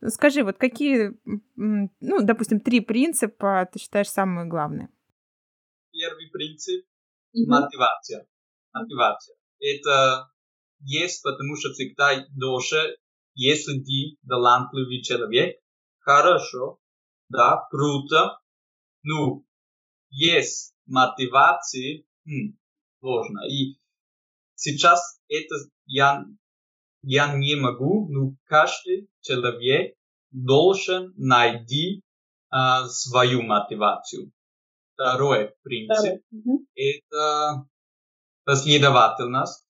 Скажи, 0.07 0.42
вот 0.42 0.59
какие, 0.59 1.12
ну, 1.57 2.21
допустим, 2.23 2.61
три 2.61 2.80
принципа 2.80 3.68
ты 3.73 3.78
считаешь 3.78 4.09
самые 4.09 4.47
главные? 4.47 4.88
Первый 5.92 6.28
принцип 6.33 6.87
мотивация. 7.35 8.26
Мотивация. 8.73 9.37
Это 9.61 10.30
есть, 10.80 11.23
потому 11.23 11.56
что 11.56 11.73
всегда 11.73 12.26
дольше, 12.30 12.97
если 13.35 13.80
ты 13.80 14.18
талантливый 14.28 15.02
человек, 15.02 15.56
хорошо, 15.99 16.78
да, 17.28 17.66
круто, 17.70 18.38
ну, 19.02 19.47
есть 20.11 20.75
мотивации, 20.87 22.06
хм, 22.25 22.56
сложно. 23.00 23.40
И 23.49 23.78
сейчас 24.54 25.20
это 25.28 25.54
я, 25.87 26.25
я 27.02 27.35
не 27.37 27.54
могу, 27.56 28.08
но 28.08 28.35
каждый 28.44 29.08
человек 29.20 29.94
должен 30.30 31.12
найти 31.16 32.02
а, 32.50 32.87
свою 32.88 33.42
мотивацию. 33.42 34.33
Второй 34.94 35.55
принцип 35.62 35.96
Второй. 35.96 36.22
Мгм. 36.31 36.66
это 36.74 37.68
последовательность. 38.44 39.67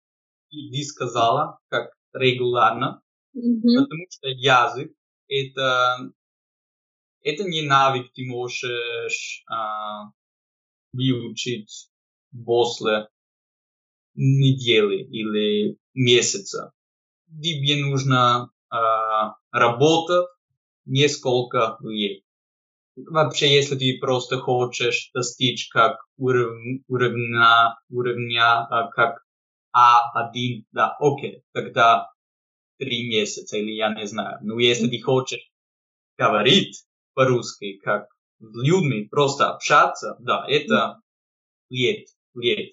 И 0.51 0.71
ты 0.71 0.83
сказала, 0.85 1.59
как 1.69 1.93
регулярно, 2.13 3.03
Мгм. 3.35 3.63
потому 3.63 4.07
что 4.11 4.29
язык 4.29 4.93
это, 5.29 6.11
это 7.23 7.45
не 7.45 7.63
навык, 7.63 8.13
ты 8.15 8.25
можешь 8.25 9.45
а, 9.51 10.11
выучить 10.93 11.91
после 12.45 13.09
недели 14.15 15.05
или 15.05 15.77
месяца. 15.95 16.73
Тебе 17.29 17.85
нужно 17.85 18.51
а, 18.71 19.35
работать 19.53 20.29
несколько 20.87 21.77
лет. 21.83 22.23
Вообще, 22.97 23.55
если 23.55 23.77
ты 23.77 23.99
просто 24.01 24.39
хочешь 24.39 25.11
достичь 25.15 25.69
как 25.69 25.99
уров- 26.19 26.83
уровня, 26.89 27.77
уровня 27.91 28.67
а, 28.67 28.89
как 28.91 29.23
А1, 29.75 30.65
да, 30.73 30.97
окей, 30.99 31.43
тогда 31.53 32.11
три 32.79 33.09
месяца 33.09 33.57
или 33.59 33.73
я 33.73 33.95
не 33.95 34.07
знаю. 34.07 34.39
Но 34.43 34.59
если 34.59 34.89
ты 34.89 35.01
хочешь 35.01 35.51
говорить 36.17 36.85
по-русски, 37.15 37.79
как 37.79 38.09
с 38.41 38.55
людьми, 38.63 39.09
просто 39.09 39.51
общаться, 39.51 40.17
да, 40.21 40.45
это 40.49 41.01
лет, 41.71 42.07
лет. 42.35 42.73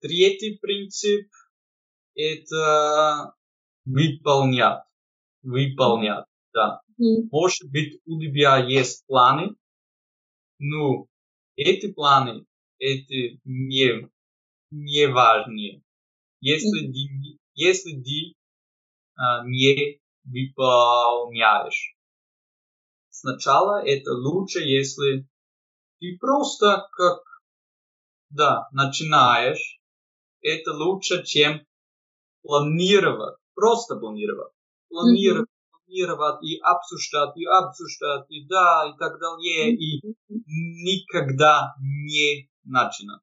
Третий 0.00 0.58
принцип– 0.58 1.28
это 2.14 3.34
выполнять, 3.84 4.82
выполнять, 5.42 6.24
да. 6.52 6.80
Может 6.98 7.70
быть, 7.70 8.00
у 8.06 8.20
тебя 8.20 8.58
есть 8.58 9.06
планы, 9.06 9.54
но 10.58 11.06
эти 11.56 11.92
планы, 11.92 12.44
это 12.78 13.14
не, 13.44 14.08
не 14.70 15.06
важнее. 15.06 15.82
Если 16.40 16.86
ты, 16.86 16.92
не- 16.92 17.38
если 17.54 18.00
ты 18.02 18.34
а, 19.16 19.44
не 19.44 20.00
выполняешь. 20.24 21.94
Сначала 23.10 23.82
это 23.84 24.12
лучше, 24.12 24.60
если 24.60 25.26
ты 26.00 26.16
просто 26.20 26.88
как, 26.92 27.22
да, 28.30 28.68
начинаешь. 28.72 29.80
Это 30.42 30.72
лучше, 30.72 31.24
чем 31.24 31.66
планировать, 32.42 33.36
просто 33.54 33.96
планировать. 33.96 34.52
Планировать, 34.88 35.48
планировать 35.70 36.42
и 36.44 36.58
обсуждать, 36.60 37.36
и 37.36 37.44
обсуждать, 37.46 38.26
и 38.30 38.46
да, 38.46 38.92
и 38.94 38.98
так 38.98 39.18
далее, 39.20 39.74
и 39.74 40.02
никогда 40.28 41.74
не 41.80 42.50
начинать. 42.64 43.22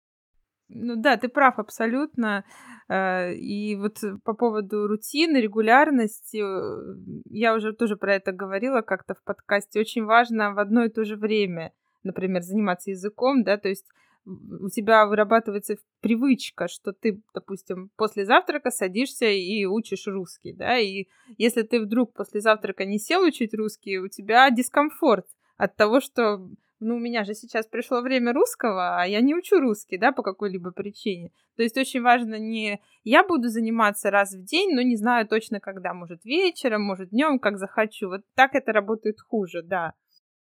Ну 0.70 0.96
да, 0.96 1.18
ты 1.18 1.28
прав 1.28 1.60
абсолютно. 1.60 2.44
Э, 2.90 3.34
И 3.34 3.76
вот 3.76 4.00
по 4.24 4.34
поводу 4.34 4.88
рутины, 4.88 5.38
регулярности, 5.38 6.38
э, 6.38 6.96
я 7.30 7.54
уже 7.54 7.74
тоже 7.74 7.98
про 7.98 8.16
это 8.16 8.32
говорила 8.32 8.82
как-то 8.82 9.14
в 9.14 9.24
подкасте. 9.24 9.80
Очень 9.80 10.06
важно 10.06 10.54
в 10.54 10.60
одно 10.60 10.86
и 10.86 10.90
то 10.90 11.04
же 11.06 11.18
время, 11.18 11.72
например, 12.04 12.42
заниматься 12.42 12.90
языком, 12.92 13.44
да, 13.44 13.58
то 13.58 13.70
есть 13.70 13.86
у 14.26 14.70
тебя 14.70 15.06
вырабатывается 15.06 15.76
привычка, 16.02 16.68
что 16.68 16.94
ты, 16.94 17.22
допустим, 17.34 17.92
после 17.96 18.26
завтрака 18.26 18.72
садишься 18.72 19.28
и 19.28 19.66
учишь 19.66 20.08
русский, 20.08 20.52
да, 20.54 20.80
и 20.80 21.06
если 21.38 21.62
ты 21.62 21.80
вдруг 21.80 22.14
после 22.14 22.42
завтрака 22.42 22.86
не 22.86 22.98
сел 22.98 23.22
учить 23.22 23.54
русский, 23.54 24.00
у 24.00 24.08
тебя 24.08 24.50
дискомфорт 24.50 25.28
от 25.58 25.76
того, 25.76 26.00
что 26.00 26.50
ну, 26.86 26.98
у 26.98 27.00
меня 27.00 27.24
же 27.24 27.34
сейчас 27.34 27.66
пришло 27.66 28.02
время 28.02 28.32
русского, 28.32 29.02
а 29.02 29.06
я 29.06 29.22
не 29.22 29.36
учу 29.36 29.60
русский, 29.60 29.98
да, 29.98 30.12
по 30.12 30.22
какой-либо 30.22 30.72
причине. 30.72 31.32
То 31.58 31.64
есть 31.64 31.78
очень 31.78 32.02
важно 32.02 32.36
не 32.36 32.80
я 33.04 33.24
буду 33.24 33.50
заниматься 33.50 34.12
раз 34.12 34.34
в 34.34 34.44
день, 34.44 34.74
но 34.76 34.82
не 34.82 34.96
знаю 34.96 35.28
точно 35.28 35.60
когда, 35.60 35.94
может 35.94 36.24
вечером, 36.26 36.84
может 36.84 37.10
днем, 37.10 37.40
как 37.40 37.58
захочу. 37.58 38.10
Вот 38.10 38.22
так 38.36 38.54
это 38.54 38.72
работает 38.72 39.20
хуже, 39.20 39.64
да. 39.64 39.94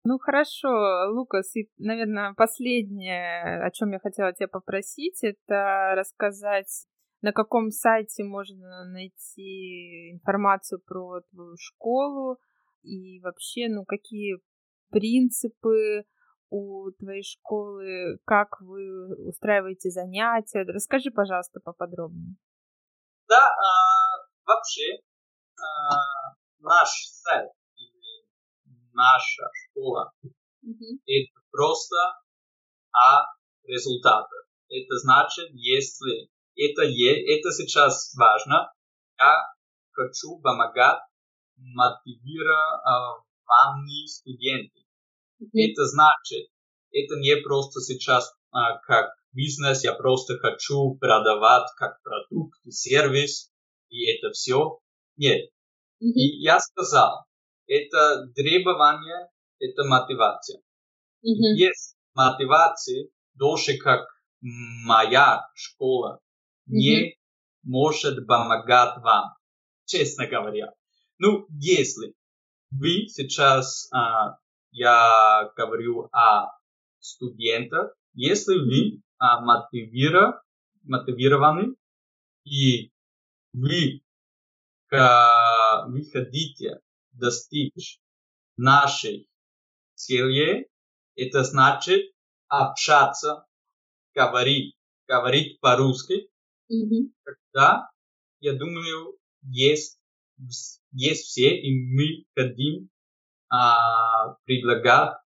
Ну 0.06 0.18
хорошо, 0.18 1.12
Лукас, 1.12 1.56
и, 1.58 1.70
наверное, 1.78 2.34
последнее, 2.34 3.62
о 3.62 3.70
чем 3.72 3.92
я 3.92 4.00
хотела 4.00 4.34
тебя 4.34 4.48
попросить, 4.48 5.24
это 5.24 5.94
рассказать, 5.96 6.88
на 7.22 7.34
каком 7.34 7.70
сайте 7.70 8.24
можно 8.24 8.86
найти 8.86 10.12
информацию 10.14 10.80
про 10.88 11.20
твою 11.32 11.58
школу 11.58 12.38
и 12.82 13.20
вообще, 13.20 13.68
ну, 13.68 13.84
какие 13.84 14.38
принципы 14.90 16.06
у 16.50 16.92
твоей 16.92 17.24
школы, 17.24 18.20
как 18.26 18.60
вы 18.62 19.16
устраиваете 19.28 19.90
занятия. 19.90 20.64
Расскажи, 20.64 21.12
пожалуйста, 21.12 21.60
поподробнее. 21.60 22.36
Да, 23.28 23.48
а, 23.48 24.28
вообще, 24.46 25.00
а, 25.60 26.34
наш 26.60 26.90
сайт 26.90 27.52
или 27.76 28.26
наша 28.94 29.50
школа 29.54 30.12
Мгм. 30.62 31.00
это 31.06 31.40
просто 31.52 31.96
о 32.92 33.26
результатах. 33.64 34.48
Это 34.70 34.96
значит, 34.98 35.50
если 35.54 36.30
это, 36.56 36.82
е- 36.84 37.38
это 37.38 37.52
сейчас 37.52 38.14
важно, 38.16 38.72
я 39.20 39.36
хочу 39.92 40.40
помогать 40.42 41.00
мотивированные 41.58 44.08
студенты. 44.08 44.80
Это 45.40 45.86
значит, 45.86 46.48
это 46.92 47.16
не 47.20 47.38
просто 47.38 47.82
сейчас 47.82 48.32
а, 48.52 48.78
как 48.80 49.12
бизнес, 49.32 49.84
я 49.84 49.94
просто 49.94 50.38
хочу 50.38 50.96
продавать 51.00 51.68
как 51.78 52.02
продукт 52.02 52.60
сервис, 52.70 53.52
и 53.90 54.12
это 54.12 54.32
все. 54.32 54.80
Нет. 55.18 55.50
И 56.00 56.42
я 56.42 56.60
сказал, 56.60 57.26
это 57.68 58.28
требование, 58.36 59.30
это 59.60 59.84
мотивация. 59.84 60.62
Мгм. 61.22 61.58
Без 61.58 61.96
мотивации, 62.14 63.12
дольше 63.36 63.78
как 63.78 64.08
моя 64.42 65.42
школа 65.54 66.20
не 66.66 67.16
может 67.64 68.26
помогать 68.26 68.98
вам, 69.04 69.34
честно 69.86 70.28
говоря. 70.28 70.72
Ну, 71.18 71.46
если 71.50 72.14
вы 72.72 73.08
сейчас, 73.08 73.90
а, 73.92 74.38
я 74.72 75.52
говорю 75.56 76.10
о 76.12 76.48
студентах, 77.00 77.94
если 78.14 78.58
вы 78.58 79.02
а, 79.18 79.42
мотивира- 79.42 80.42
мотивированы 80.84 81.76
и 82.44 82.92
вы, 83.54 84.02
ка- 84.88 85.86
вы 85.90 86.06
хотите 86.06 86.80
достичь 87.14 88.00
нашей 88.58 89.28
цели, 89.96 90.68
это 91.16 91.44
значит 91.44 92.12
общаться, 92.48 93.46
говорить, 94.16 94.76
говорить 95.08 95.60
по-русски, 95.60 96.30
тогда, 97.24 97.90
я 98.40 98.54
думаю, 98.54 99.18
есть, 99.44 100.00
есть 100.92 101.26
все, 101.28 101.56
и 101.60 101.72
мы 101.74 102.26
хотим 102.36 102.90
а, 103.50 104.36
предлагать 104.46 105.18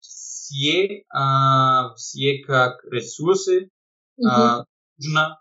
все, 0.00 1.04
а, 1.08 1.94
все 1.94 2.38
как 2.44 2.84
ресурсы, 2.84 3.70
Мгм. 4.16 4.28
а, 4.30 4.64
нужно 4.98 5.40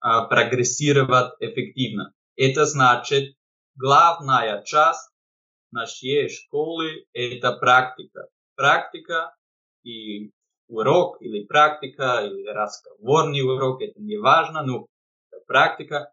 а, 0.00 0.24
прогрессировать 0.24 1.32
эффективно. 1.40 2.12
Это 2.36 2.64
значит, 2.64 3.34
главная 3.74 4.62
часть 4.62 5.10
нашей 5.72 6.28
школы– 6.28 7.06
это 7.12 7.52
практика. 7.52 8.28
Практика 8.54 9.34
и 9.82 10.32
урок 10.68 11.20
или 11.20 11.44
практика, 11.44 12.24
или 12.24 12.46
разговорный 12.48 13.42
урок, 13.42 13.82
это 13.82 14.00
не 14.00 14.16
важно, 14.16 14.62
но 14.62 14.86
практика 15.46 16.12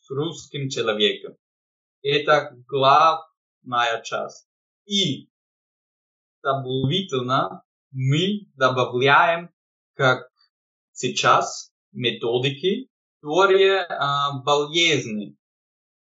с 0.00 0.10
русским 0.10 0.68
человеком. 0.68 1.36
Это 2.02 2.54
главная 2.66 4.02
часть. 4.02 4.48
И 4.86 5.28
дополнительно 6.42 7.62
мы 7.90 8.46
добавляем, 8.56 9.50
как 9.94 10.28
сейчас, 10.92 11.72
методики, 11.92 12.88
которые 13.20 13.80
а, 13.82 14.40
полезны, 14.42 15.36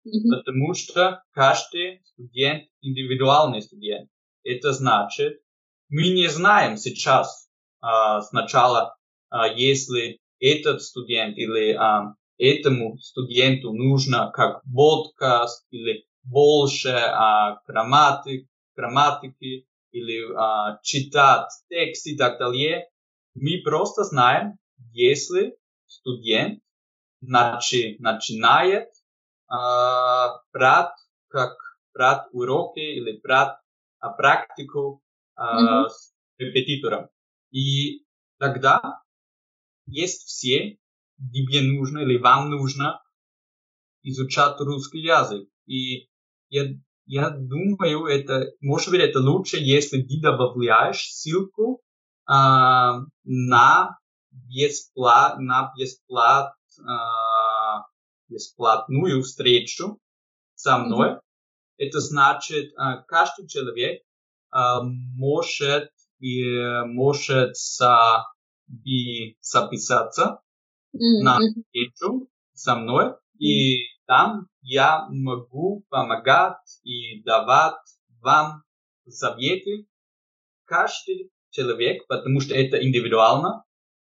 Мгм. 0.04 0.30
потому 0.30 0.74
что 0.74 1.22
каждый 1.32 2.02
студент 2.04 2.64
индивидуальный 2.80 3.62
студент. 3.62 4.10
Это 4.42 4.72
значит, 4.72 5.40
мы 5.88 6.08
не 6.08 6.28
знаем 6.28 6.76
сейчас 6.76 7.48
а, 7.80 8.22
сначала, 8.22 8.96
а, 9.30 9.46
если 9.48 10.20
этот 10.40 10.82
студент 10.82 11.36
или 11.36 11.72
а, 11.74 12.14
этому 12.38 12.98
студенту 12.98 13.72
нужно 13.72 14.30
как 14.32 14.62
подкаст 14.64 15.66
или 15.70 16.04
больше 16.22 16.90
а, 16.90 17.60
грамматик, 17.66 18.48
грамматики 18.78 19.66
или 19.90 20.32
а, 20.34 20.78
читать 20.82 21.50
текст 21.68 22.06
и 22.06 22.16
так 22.16 22.38
далее. 22.38 22.88
Мы 23.34 23.60
просто 23.64 24.04
знаем, 24.04 24.58
если 24.92 25.56
студент 25.86 26.62
начи, 27.20 27.96
начинает 27.98 28.88
а, 29.48 30.40
брать 30.52 30.94
как 31.28 31.56
брать 31.92 32.26
уроки 32.32 32.78
или 32.78 33.20
брать 33.20 33.56
а, 33.98 34.10
практику 34.10 35.02
а, 35.34 35.60
Мгм. 35.60 35.90
с 35.90 36.14
репетитором. 36.38 37.08
И 37.50 38.04
тогда 38.38 39.02
есть 39.86 40.22
все, 40.28 40.78
тебе 41.32 41.62
нужно 41.62 42.00
или 42.00 42.18
вам 42.18 42.50
нужно 42.50 43.02
изучать 44.02 44.60
русский 44.60 45.00
язык. 45.00 45.48
И 45.66 46.08
я, 46.50 46.66
я 47.08 47.30
думаю, 47.30 48.04
это, 48.04 48.52
может 48.60 48.90
быть, 48.90 49.00
это 49.00 49.20
лучше, 49.20 49.56
если 49.56 50.02
ты 50.02 50.20
добавляешь 50.20 51.10
ссылку 51.10 51.80
а, 52.26 53.00
на 53.24 53.98
бесплат, 54.30 55.38
на 55.38 55.72
бесплат, 55.76 56.52
а, 56.86 57.86
бесплатную 58.28 59.22
встречу 59.22 59.98
со 60.54 60.76
мной. 60.76 61.18
Это 61.78 62.00
значит, 62.00 62.72
а, 62.76 62.98
каждый 62.98 63.48
человек 63.48 64.02
а, 64.50 64.82
может 64.82 65.90
и 66.20 66.44
может 66.84 67.56
со, 67.56 68.26
и 68.84 69.38
записаться 69.40 70.40
М, 70.92 71.24
на 71.24 71.38
встречу 71.38 72.28
со 72.52 72.76
мной, 72.76 73.14
и 73.38 73.97
там 74.08 74.48
я 74.62 75.06
могу 75.10 75.84
помогать 75.90 76.80
и 76.82 77.22
давать 77.24 77.74
вам 78.22 78.62
советы. 79.06 79.86
Каждый 80.64 81.30
человек, 81.50 82.06
потому 82.08 82.40
что 82.40 82.54
это 82.54 82.82
индивидуально, 82.82 83.64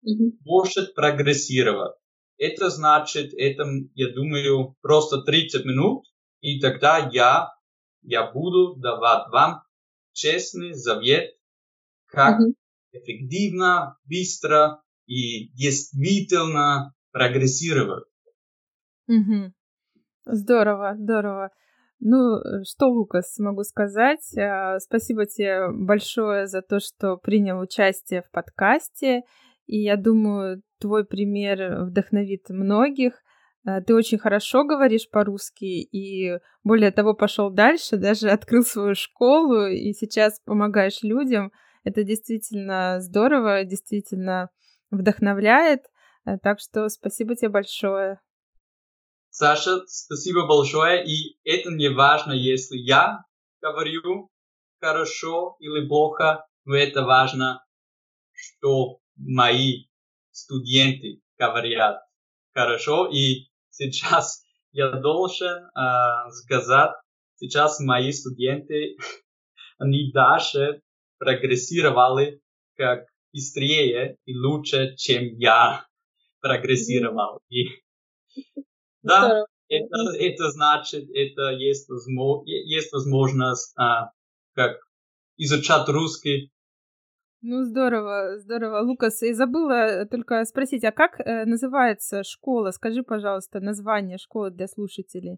Мгм. 0.03 0.33
может 0.45 0.95
прогрессировать. 0.97 1.95
Это 2.39 2.71
значит, 2.71 3.33
это, 3.35 3.65
я 3.95 4.13
думаю, 4.13 4.75
просто 4.83 5.23
30 5.23 5.65
минут, 5.65 6.05
и 6.41 6.59
тогда 6.61 7.09
я, 7.13 7.51
я 8.03 8.31
буду 8.33 8.75
давать 8.75 9.29
вам 9.31 9.63
честный 10.13 10.75
совет, 10.75 11.37
как 12.07 12.41
Мгм. 12.41 12.55
эффективно, 12.91 13.97
быстро 14.07 14.83
и 15.07 15.51
действительно 15.51 16.93
прогрессировать. 17.13 18.09
Мгм. 19.07 19.55
Здорово, 20.27 20.95
здорово. 20.97 21.51
Ну, 22.01 22.41
что, 22.65 22.89
Лукас, 22.89 23.39
могу 23.39 23.63
сказать? 23.63 24.37
А, 24.37 24.79
Спасибо 24.81 25.27
тебе 25.27 25.71
большое 25.71 26.47
за 26.47 26.63
то, 26.63 26.81
что 26.81 27.17
принял 27.17 27.59
участие 27.61 28.23
в 28.23 28.31
подкасте. 28.31 29.23
И 29.67 29.83
я 29.83 29.97
думаю, 29.97 30.63
твой 30.81 31.05
пример 31.05 31.85
вдохновит 31.85 32.49
многих. 32.49 33.23
А, 33.67 33.81
Ты 33.83 33.95
очень 33.95 34.19
хорошо 34.19 34.65
говоришь 34.65 35.09
по-русски 35.11 35.65
и, 35.65 36.39
более 36.63 36.91
того, 36.91 37.15
пошел 37.15 37.51
дальше, 37.51 37.97
даже 37.97 38.29
открыл 38.31 38.65
свою 38.65 38.95
школу 38.95 39.67
и 39.67 39.93
сейчас 39.93 40.41
помогаешь 40.45 41.03
людям. 41.03 41.53
Это 41.85 42.03
действительно 42.03 42.97
здорово, 43.01 43.65
действительно 43.65 44.49
вдохновляет. 44.91 45.83
А, 46.25 46.39
Так 46.39 46.61
что 46.61 46.89
спасибо 46.89 47.37
тебе 47.37 47.51
большое. 47.51 48.21
Саша, 49.37 49.85
спасибо 49.89 50.47
большое. 50.47 51.05
И 51.05 51.37
это 51.43 51.73
не 51.73 51.89
важно, 51.89 52.31
если 52.31 52.77
я 52.77 53.25
говорю 53.61 54.31
хорошо 54.81 55.57
или 55.59 55.89
плохо, 55.89 56.47
но 56.65 56.77
это 56.77 57.03
важно, 57.03 57.67
что 58.33 59.01
мои 59.17 59.87
студенты 60.31 61.21
говорят 61.37 62.01
хорошо. 62.53 63.09
И 63.09 63.49
сейчас 63.71 64.45
я 64.71 64.93
должен 64.93 65.69
а, 65.75 66.31
сказать, 66.31 66.93
сейчас 67.35 67.81
мои 67.81 68.13
студенты, 68.13 68.97
они 69.79 70.13
даже 70.13 70.81
прогрессировали 71.19 72.41
как 72.77 73.07
быстрее 73.33 74.17
и 74.27 74.39
лучше, 74.39 74.95
чем 74.95 75.25
я 75.39 75.85
прогрессировал. 76.41 77.41
И 77.49 77.65
да, 79.05 79.45
это, 79.69 79.97
это 80.19 80.51
значит, 80.51 81.05
это 81.11 81.51
есть, 81.51 81.89
возможно, 81.89 82.43
есть 82.47 82.93
возможность 82.93 83.73
а, 83.79 84.11
как 84.55 84.79
изучать 85.37 85.89
русский. 85.89 86.51
Ну, 87.43 87.63
здорово, 87.63 88.39
здорово. 88.39 88.81
Лукас, 88.81 89.23
и 89.23 89.33
забыла 89.35 90.07
только 90.07 90.45
спросить, 90.45 90.83
а 90.85 90.93
как 90.93 91.21
э, 91.21 91.45
называется 91.45 92.23
школа? 92.25 92.71
Скажи, 92.71 93.03
пожалуйста, 93.03 93.61
название 93.61 94.17
школы 94.17 94.51
для 94.51 94.67
слушателей. 94.67 95.37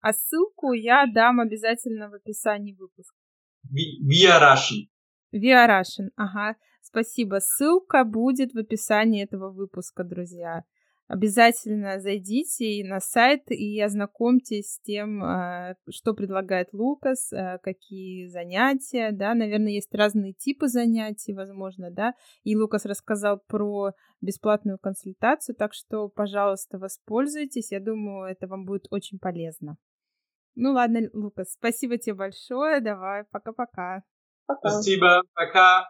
А 0.00 0.12
ссылку 0.12 0.74
я 0.74 1.06
дам 1.06 1.40
обязательно 1.40 2.10
в 2.10 2.14
описании 2.14 2.74
выпуска. 2.74 3.16
Via 3.72 4.38
Russian. 4.38 4.90
Via 5.32 5.66
Russian, 5.66 6.10
ага, 6.14 6.56
спасибо. 6.82 7.38
Ссылка 7.40 8.04
будет 8.04 8.52
в 8.52 8.58
описании 8.58 9.24
этого 9.24 9.50
выпуска, 9.50 10.04
друзья. 10.04 10.64
Обязательно 11.06 12.00
зайдите 12.00 12.82
на 12.82 12.98
сайт 12.98 13.50
и 13.50 13.78
ознакомьтесь 13.78 14.72
с 14.72 14.80
тем, 14.80 15.22
э, 15.22 15.74
что 15.90 16.14
предлагает 16.14 16.72
Лукас, 16.72 17.30
э, 17.30 17.58
какие 17.62 18.26
занятия, 18.28 19.12
да, 19.12 19.34
наверное, 19.34 19.72
есть 19.72 19.94
разные 19.94 20.32
типы 20.32 20.66
занятий, 20.66 21.34
возможно, 21.34 21.90
да, 21.90 22.14
и 22.42 22.56
Лукас 22.56 22.86
рассказал 22.86 23.38
про 23.46 23.92
бесплатную 24.22 24.78
консультацию, 24.78 25.54
так 25.54 25.74
что, 25.74 26.08
пожалуйста, 26.08 26.78
воспользуйтесь, 26.78 27.70
я 27.70 27.80
думаю, 27.80 28.30
это 28.32 28.46
вам 28.46 28.64
будет 28.64 28.86
очень 28.90 29.18
полезно. 29.18 29.76
Ну 30.54 30.72
ладно, 30.72 31.00
Лукас, 31.12 31.52
спасибо 31.52 31.98
тебе 31.98 32.14
большое, 32.14 32.80
давай, 32.80 33.24
пока-пока. 33.30 34.04
Спасибо, 34.58 35.20
пока. 35.34 35.86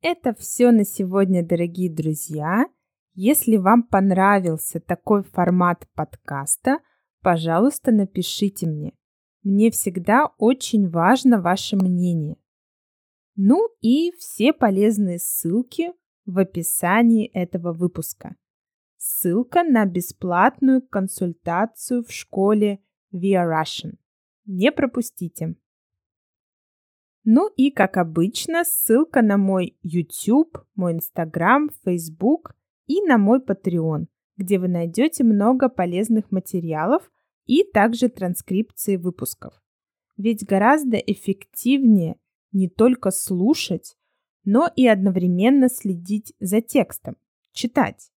Это 0.00 0.32
все 0.34 0.70
на 0.70 0.84
сегодня, 0.84 1.44
дорогие 1.44 1.92
друзья. 1.92 2.66
Если 3.14 3.56
вам 3.56 3.84
понравился 3.84 4.80
такой 4.80 5.22
формат 5.22 5.86
подкаста, 5.94 6.80
пожалуйста, 7.22 7.92
напишите 7.92 8.66
мне. 8.66 8.92
Мне 9.44 9.70
всегда 9.70 10.32
очень 10.38 10.88
важно 10.88 11.40
ваше 11.40 11.76
мнение. 11.76 12.36
Ну 13.36 13.68
и 13.80 14.10
все 14.18 14.52
полезные 14.52 15.20
ссылки 15.20 15.92
в 16.26 16.38
описании 16.38 17.26
этого 17.26 17.72
выпуска. 17.72 18.34
Ссылка 18.96 19.62
на 19.62 19.84
бесплатную 19.86 20.82
консультацию 20.82 22.02
в 22.04 22.10
школе 22.10 22.80
Via 23.12 23.44
Russian. 23.44 23.96
Не 24.44 24.72
пропустите. 24.72 25.54
Ну 27.22 27.48
и, 27.56 27.70
как 27.70 27.96
обычно, 27.96 28.64
ссылка 28.64 29.22
на 29.22 29.36
мой 29.36 29.78
YouTube, 29.82 30.58
мой 30.74 30.94
Instagram, 30.94 31.70
Facebook 31.84 32.54
и 32.86 33.02
на 33.02 33.18
мой 33.18 33.40
Patreon, 33.40 34.06
где 34.36 34.58
вы 34.58 34.68
найдете 34.68 35.24
много 35.24 35.68
полезных 35.68 36.30
материалов 36.30 37.10
и 37.46 37.64
также 37.64 38.08
транскрипции 38.08 38.96
выпусков. 38.96 39.54
Ведь 40.16 40.44
гораздо 40.44 40.96
эффективнее 40.96 42.16
не 42.52 42.68
только 42.68 43.10
слушать, 43.10 43.96
но 44.44 44.70
и 44.76 44.86
одновременно 44.86 45.68
следить 45.68 46.34
за 46.38 46.60
текстом, 46.60 47.16
читать. 47.52 48.10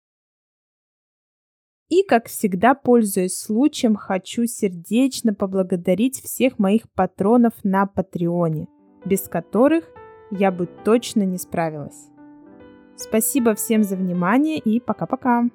И, 1.90 2.04
как 2.04 2.28
всегда, 2.28 2.76
пользуясь 2.76 3.40
случаем, 3.40 3.96
хочу 3.96 4.46
сердечно 4.46 5.34
поблагодарить 5.34 6.22
всех 6.22 6.60
моих 6.60 6.92
патронов 6.92 7.54
на 7.64 7.86
Патреоне, 7.86 8.68
без 9.06 9.22
которых 9.22 9.86
я 10.30 10.52
бы 10.52 10.68
точно 10.84 11.24
не 11.24 11.38
справилась. 11.38 12.10
Спасибо 12.98 13.54
всем 13.54 13.84
за 13.84 13.96
внимание 13.96 14.58
и 14.58 14.80
пока-пока. 14.80 15.46